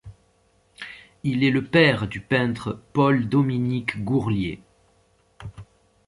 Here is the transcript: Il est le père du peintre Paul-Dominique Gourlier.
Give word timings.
Il 1.21 1.43
est 1.43 1.51
le 1.51 1.63
père 1.63 2.07
du 2.07 2.21
peintre 2.21 2.81
Paul-Dominique 2.93 4.03
Gourlier. 4.03 4.59